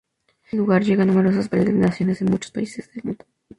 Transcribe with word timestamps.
A 0.25 0.33
este 0.45 0.57
lugar 0.57 0.83
llegan 0.83 1.09
numerosas 1.09 1.47
peregrinaciones 1.47 2.17
de 2.17 2.25
muchos 2.25 2.49
países 2.51 2.91
del 2.91 3.03
mundo. 3.03 3.25